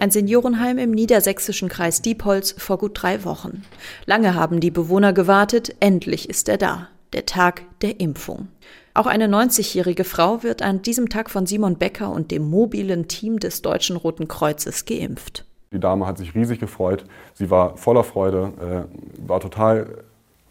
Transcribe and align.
Ein 0.00 0.10
Seniorenheim 0.10 0.78
im 0.78 0.90
niedersächsischen 0.90 1.68
Kreis 1.68 2.02
Diepholz 2.02 2.52
vor 2.58 2.78
gut 2.78 2.92
drei 2.94 3.24
Wochen. 3.24 3.62
Lange 4.06 4.34
haben 4.34 4.60
die 4.60 4.70
Bewohner 4.70 5.12
gewartet, 5.12 5.74
endlich 5.80 6.28
ist 6.28 6.48
er 6.48 6.58
da. 6.58 6.88
Der 7.12 7.26
Tag 7.26 7.62
der 7.80 8.00
Impfung. 8.00 8.48
Auch 8.94 9.06
eine 9.06 9.26
90-jährige 9.26 10.04
Frau 10.04 10.42
wird 10.42 10.60
an 10.60 10.82
diesem 10.82 11.08
Tag 11.08 11.30
von 11.30 11.46
Simon 11.46 11.76
Becker 11.76 12.10
und 12.10 12.30
dem 12.30 12.50
mobilen 12.50 13.08
Team 13.08 13.38
des 13.38 13.62
Deutschen 13.62 13.96
Roten 13.96 14.28
Kreuzes 14.28 14.84
geimpft. 14.84 15.44
Die 15.72 15.80
Dame 15.80 16.06
hat 16.06 16.18
sich 16.18 16.34
riesig 16.34 16.58
gefreut. 16.58 17.04
Sie 17.34 17.50
war 17.50 17.76
voller 17.76 18.04
Freude, 18.04 18.52
äh, 18.60 19.28
war 19.28 19.40
total 19.40 20.04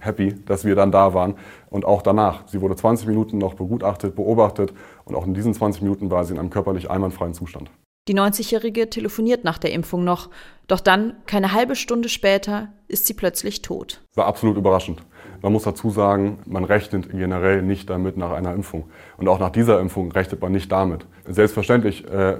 happy, 0.00 0.34
dass 0.46 0.64
wir 0.64 0.74
dann 0.74 0.90
da 0.90 1.14
waren. 1.14 1.36
Und 1.70 1.84
auch 1.84 2.02
danach. 2.02 2.46
Sie 2.48 2.60
wurde 2.60 2.76
20 2.76 3.06
Minuten 3.06 3.38
noch 3.38 3.54
begutachtet, 3.54 4.16
beobachtet. 4.16 4.72
Und 5.04 5.14
auch 5.14 5.26
in 5.26 5.34
diesen 5.34 5.54
20 5.54 5.82
Minuten 5.82 6.10
war 6.10 6.24
sie 6.24 6.32
in 6.32 6.38
einem 6.38 6.50
körperlich 6.50 6.90
einwandfreien 6.90 7.34
Zustand. 7.34 7.70
Die 8.08 8.14
90-Jährige 8.14 8.90
telefoniert 8.90 9.44
nach 9.44 9.58
der 9.58 9.72
Impfung 9.72 10.02
noch. 10.02 10.28
Doch 10.66 10.80
dann, 10.80 11.14
keine 11.26 11.52
halbe 11.52 11.76
Stunde 11.76 12.08
später, 12.08 12.72
ist 12.88 13.06
sie 13.06 13.14
plötzlich 13.14 13.62
tot. 13.62 14.00
War 14.16 14.26
absolut 14.26 14.56
überraschend. 14.56 15.02
Man 15.40 15.52
muss 15.52 15.62
dazu 15.62 15.90
sagen, 15.90 16.40
man 16.44 16.64
rechnet 16.64 17.10
generell 17.10 17.62
nicht 17.62 17.88
damit 17.88 18.16
nach 18.16 18.32
einer 18.32 18.54
Impfung. 18.54 18.90
Und 19.18 19.28
auch 19.28 19.38
nach 19.38 19.50
dieser 19.50 19.78
Impfung 19.78 20.10
rechnet 20.10 20.40
man 20.40 20.50
nicht 20.50 20.72
damit. 20.72 21.06
Selbstverständlich 21.28 22.04
äh, 22.08 22.38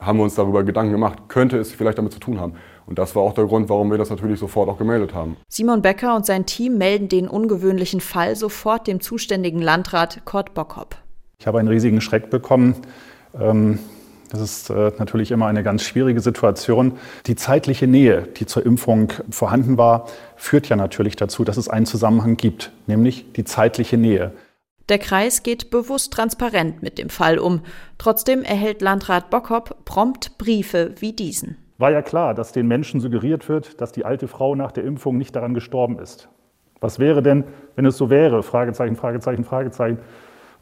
haben 0.00 0.18
wir 0.18 0.24
uns 0.24 0.34
darüber 0.34 0.64
Gedanken 0.64 0.92
gemacht, 0.92 1.28
könnte 1.28 1.58
es 1.58 1.72
vielleicht 1.72 1.98
damit 1.98 2.12
zu 2.12 2.18
tun 2.18 2.40
haben. 2.40 2.54
Und 2.86 2.98
das 2.98 3.14
war 3.14 3.22
auch 3.22 3.34
der 3.34 3.44
Grund, 3.44 3.68
warum 3.68 3.92
wir 3.92 3.98
das 3.98 4.10
natürlich 4.10 4.40
sofort 4.40 4.68
auch 4.68 4.78
gemeldet 4.78 5.14
haben. 5.14 5.36
Simon 5.48 5.80
Becker 5.80 6.16
und 6.16 6.26
sein 6.26 6.44
Team 6.44 6.76
melden 6.76 7.08
den 7.08 7.28
ungewöhnlichen 7.28 8.00
Fall 8.00 8.34
sofort 8.34 8.88
dem 8.88 9.00
zuständigen 9.00 9.62
Landrat 9.62 10.24
Kurt 10.24 10.54
Bockhopp. 10.54 10.96
Ich 11.38 11.46
habe 11.46 11.60
einen 11.60 11.68
riesigen 11.68 12.00
Schreck 12.00 12.30
bekommen. 12.30 12.74
Ähm, 13.38 13.78
das 14.30 14.40
ist 14.40 14.70
äh, 14.70 14.92
natürlich 14.98 15.30
immer 15.30 15.46
eine 15.46 15.62
ganz 15.62 15.82
schwierige 15.82 16.20
Situation. 16.20 16.98
Die 17.26 17.36
zeitliche 17.36 17.86
Nähe, 17.86 18.28
die 18.36 18.46
zur 18.46 18.64
Impfung 18.64 19.12
vorhanden 19.30 19.78
war, 19.78 20.06
führt 20.36 20.68
ja 20.68 20.76
natürlich 20.76 21.16
dazu, 21.16 21.44
dass 21.44 21.56
es 21.56 21.68
einen 21.68 21.86
Zusammenhang 21.86 22.36
gibt, 22.36 22.72
nämlich 22.86 23.32
die 23.32 23.44
zeitliche 23.44 23.96
Nähe. 23.96 24.32
Der 24.88 24.98
Kreis 24.98 25.42
geht 25.42 25.70
bewusst 25.70 26.12
transparent 26.14 26.82
mit 26.82 26.98
dem 26.98 27.10
Fall 27.10 27.38
um. 27.38 27.60
Trotzdem 27.98 28.42
erhält 28.42 28.80
Landrat 28.80 29.28
Bockhopp 29.28 29.84
prompt 29.84 30.38
Briefe 30.38 30.94
wie 30.98 31.12
diesen. 31.12 31.56
War 31.76 31.90
ja 31.90 32.02
klar, 32.02 32.34
dass 32.34 32.52
den 32.52 32.66
Menschen 32.66 33.00
suggeriert 33.00 33.48
wird, 33.48 33.80
dass 33.80 33.92
die 33.92 34.04
alte 34.04 34.28
Frau 34.28 34.54
nach 34.54 34.72
der 34.72 34.84
Impfung 34.84 35.18
nicht 35.18 35.36
daran 35.36 35.54
gestorben 35.54 35.98
ist. 35.98 36.28
Was 36.80 36.98
wäre 36.98 37.22
denn, 37.22 37.44
wenn 37.76 37.86
es 37.86 37.96
so 37.96 38.08
wäre? 38.08 38.42
Fragezeichen, 38.42 38.96
Fragezeichen, 38.96 39.44
Fragezeichen. 39.44 39.98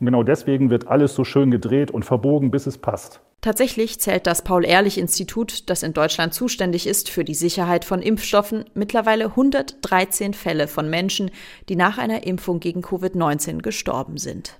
Und 0.00 0.06
genau 0.06 0.22
deswegen 0.22 0.70
wird 0.70 0.88
alles 0.88 1.14
so 1.14 1.24
schön 1.24 1.50
gedreht 1.50 1.90
und 1.90 2.04
verbogen, 2.04 2.50
bis 2.50 2.66
es 2.66 2.78
passt. 2.78 3.20
Tatsächlich 3.46 4.00
zählt 4.00 4.26
das 4.26 4.42
Paul-Ehrlich-Institut, 4.42 5.70
das 5.70 5.84
in 5.84 5.92
Deutschland 5.92 6.34
zuständig 6.34 6.84
ist 6.84 7.08
für 7.08 7.22
die 7.22 7.32
Sicherheit 7.32 7.84
von 7.84 8.02
Impfstoffen, 8.02 8.64
mittlerweile 8.74 9.26
113 9.26 10.34
Fälle 10.34 10.66
von 10.66 10.90
Menschen, 10.90 11.30
die 11.68 11.76
nach 11.76 11.96
einer 11.96 12.26
Impfung 12.26 12.58
gegen 12.58 12.80
Covid-19 12.80 13.62
gestorben 13.62 14.18
sind. 14.18 14.58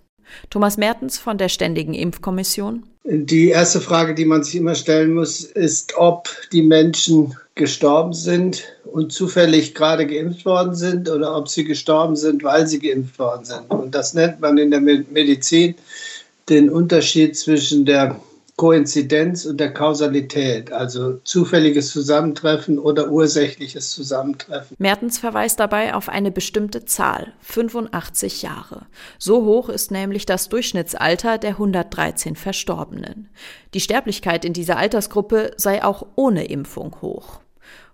Thomas 0.50 0.76
Mertens 0.76 1.18
von 1.18 1.36
der 1.36 1.48
Ständigen 1.48 1.94
Impfkommission. 1.94 2.84
Die 3.02 3.48
erste 3.48 3.80
Frage, 3.80 4.14
die 4.14 4.24
man 4.24 4.44
sich 4.44 4.54
immer 4.54 4.76
stellen 4.76 5.14
muss, 5.14 5.42
ist, 5.42 5.94
ob 5.96 6.28
die 6.52 6.62
Menschen 6.62 7.36
gestorben 7.56 8.12
sind 8.12 8.62
und 8.84 9.12
zufällig 9.12 9.74
gerade 9.74 10.06
geimpft 10.06 10.44
worden 10.44 10.76
sind 10.76 11.10
oder 11.10 11.36
ob 11.36 11.48
sie 11.48 11.64
gestorben 11.64 12.14
sind, 12.14 12.44
weil 12.44 12.68
sie 12.68 12.78
geimpft 12.78 13.18
worden 13.18 13.44
sind. 13.44 13.68
Und 13.68 13.96
das 13.96 14.14
nennt 14.14 14.38
man 14.38 14.56
in 14.58 14.70
der 14.70 14.80
Medizin 14.80 15.74
den 16.48 16.70
Unterschied 16.70 17.36
zwischen 17.36 17.84
der 17.84 18.20
Koinzidenz 18.56 19.44
und 19.44 19.60
der 19.60 19.74
Kausalität, 19.74 20.72
also 20.72 21.18
zufälliges 21.24 21.90
Zusammentreffen 21.90 22.78
oder 22.78 23.10
ursächliches 23.10 23.90
Zusammentreffen. 23.90 24.76
Mertens 24.78 25.18
verweist 25.18 25.60
dabei 25.60 25.94
auf 25.94 26.08
eine 26.08 26.30
bestimmte 26.30 26.86
Zahl, 26.86 27.34
85 27.40 28.40
Jahre. 28.40 28.86
So 29.18 29.44
hoch 29.44 29.68
ist 29.68 29.90
nämlich 29.90 30.24
das 30.24 30.48
Durchschnittsalter 30.48 31.36
der 31.36 31.50
113 31.50 32.34
Verstorbenen. 32.34 33.28
Die 33.74 33.80
Sterblichkeit 33.80 34.46
in 34.46 34.54
dieser 34.54 34.78
Altersgruppe 34.78 35.50
sei 35.58 35.84
auch 35.84 36.06
ohne 36.14 36.46
Impfung 36.46 36.96
hoch. 37.02 37.40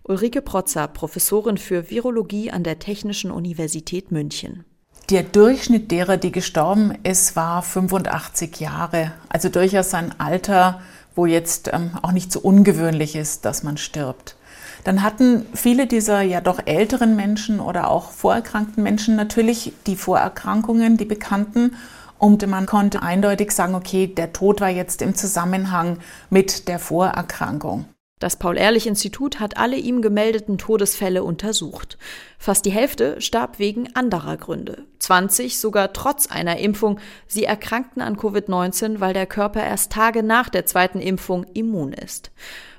Ulrike 0.04 0.42
Protzer, 0.42 0.86
Professorin 0.86 1.58
für 1.58 1.90
Virologie 1.90 2.52
an 2.52 2.62
der 2.62 2.78
Technischen 2.78 3.32
Universität 3.32 4.12
München. 4.12 4.64
Der 5.10 5.24
Durchschnitt 5.24 5.90
derer, 5.90 6.16
die 6.16 6.32
gestorben 6.32 6.96
ist, 7.02 7.36
war 7.36 7.62
85 7.62 8.60
Jahre. 8.60 9.12
Also 9.28 9.48
durchaus 9.48 9.94
ein 9.94 10.18
Alter, 10.18 10.80
wo 11.14 11.26
jetzt 11.26 11.70
ähm, 11.72 11.90
auch 12.02 12.12
nicht 12.12 12.32
so 12.32 12.40
ungewöhnlich 12.40 13.16
ist, 13.16 13.44
dass 13.44 13.62
man 13.62 13.76
stirbt. 13.76 14.36
Dann 14.84 15.02
hatten 15.02 15.46
viele 15.54 15.86
dieser 15.86 16.22
ja 16.22 16.40
doch 16.40 16.60
älteren 16.66 17.14
Menschen 17.14 17.60
oder 17.60 17.88
auch 17.88 18.10
vorerkrankten 18.10 18.82
Menschen 18.82 19.16
natürlich 19.16 19.72
die 19.86 19.96
Vorerkrankungen, 19.96 20.96
die 20.96 21.04
bekannten. 21.04 21.76
Und 22.18 22.46
man 22.46 22.66
konnte 22.66 23.02
eindeutig 23.02 23.50
sagen, 23.50 23.74
okay, 23.74 24.06
der 24.06 24.32
Tod 24.32 24.60
war 24.60 24.70
jetzt 24.70 25.02
im 25.02 25.14
Zusammenhang 25.14 25.98
mit 26.30 26.68
der 26.68 26.78
Vorerkrankung. 26.78 27.86
Das 28.22 28.36
Paul-Ehrlich-Institut 28.36 29.40
hat 29.40 29.56
alle 29.56 29.76
ihm 29.76 30.00
gemeldeten 30.00 30.56
Todesfälle 30.56 31.24
untersucht. 31.24 31.98
Fast 32.38 32.64
die 32.64 32.70
Hälfte 32.70 33.20
starb 33.20 33.58
wegen 33.58 33.96
anderer 33.96 34.36
Gründe. 34.36 34.86
20 35.00 35.58
sogar 35.58 35.92
trotz 35.92 36.28
einer 36.28 36.58
Impfung. 36.58 37.00
Sie 37.26 37.42
erkrankten 37.42 38.00
an 38.00 38.16
Covid-19, 38.16 39.00
weil 39.00 39.12
der 39.12 39.26
Körper 39.26 39.64
erst 39.64 39.90
Tage 39.90 40.22
nach 40.22 40.50
der 40.50 40.66
zweiten 40.66 41.00
Impfung 41.00 41.46
immun 41.52 41.92
ist. 41.92 42.30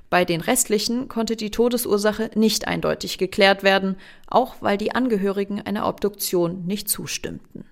Bei 0.10 0.24
den 0.24 0.40
restlichen 0.40 1.10
konnte 1.10 1.36
die 1.36 1.52
Todesursache 1.52 2.32
nicht 2.36 2.70
eindeutig 2.70 3.18
geklärt 3.18 3.64
werden, 3.64 3.98
auch 4.28 4.56
weil 4.62 4.78
die 4.78 4.96
Angehörigen 4.96 5.60
einer 5.60 5.90
Obduktion 5.90 6.64
nicht 6.66 6.88
zustimmten. 6.88 7.66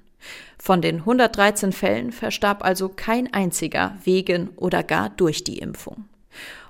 Von 0.57 0.81
den 0.81 0.97
113 0.97 1.71
Fällen 1.71 2.11
verstarb 2.11 2.65
also 2.65 2.89
kein 2.89 3.33
einziger 3.33 3.95
wegen 4.03 4.49
oder 4.57 4.83
gar 4.83 5.09
durch 5.09 5.45
die 5.45 5.59
Impfung. 5.59 6.03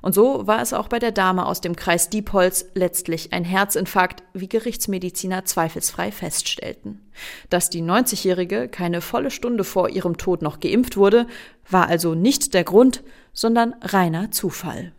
Und 0.01 0.13
so 0.13 0.47
war 0.47 0.61
es 0.61 0.73
auch 0.73 0.87
bei 0.87 0.99
der 0.99 1.11
Dame 1.11 1.45
aus 1.45 1.61
dem 1.61 1.75
Kreis 1.75 2.09
Diepholz 2.09 2.65
letztlich 2.73 3.33
ein 3.33 3.43
Herzinfarkt, 3.43 4.23
wie 4.33 4.49
Gerichtsmediziner 4.49 5.45
zweifelsfrei 5.45 6.11
feststellten. 6.11 7.01
Dass 7.49 7.69
die 7.69 7.83
90-Jährige 7.83 8.67
keine 8.67 9.01
volle 9.01 9.31
Stunde 9.31 9.63
vor 9.63 9.89
ihrem 9.89 10.17
Tod 10.17 10.41
noch 10.41 10.59
geimpft 10.59 10.97
wurde, 10.97 11.27
war 11.69 11.87
also 11.87 12.15
nicht 12.15 12.53
der 12.53 12.63
Grund, 12.63 13.03
sondern 13.33 13.75
reiner 13.81 14.31
Zufall. 14.31 14.93